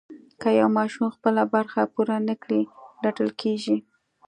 [0.41, 2.61] که یو ماشوم خپله برخه پوره نه کړي
[3.03, 3.77] رټل کېږي.